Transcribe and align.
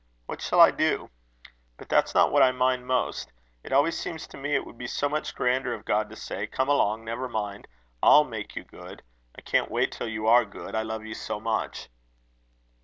What 0.25 0.41
shall 0.41 0.59
I 0.59 0.71
do? 0.71 1.11
But 1.77 1.87
that's 1.87 2.15
not 2.15 2.31
what 2.31 2.41
I 2.41 2.51
mind 2.51 2.87
most. 2.87 3.31
It 3.63 3.71
always 3.71 3.95
seems 3.95 4.25
to 4.25 4.37
me 4.39 4.55
it 4.55 4.65
would 4.65 4.79
be 4.79 4.87
so 4.87 5.07
much 5.07 5.35
grander 5.35 5.75
of 5.75 5.85
God 5.85 6.09
to 6.09 6.15
say: 6.15 6.47
'Come 6.47 6.69
along, 6.69 7.05
never 7.05 7.29
mind. 7.29 7.67
I'll 8.01 8.23
make 8.23 8.55
you 8.55 8.63
good. 8.63 9.03
I 9.35 9.41
can't 9.41 9.69
wait 9.69 9.91
till 9.91 10.07
you 10.09 10.25
are 10.25 10.43
good; 10.43 10.73
I 10.73 10.81
love 10.81 11.05
you 11.05 11.13
so 11.13 11.39
much.'" 11.39 11.87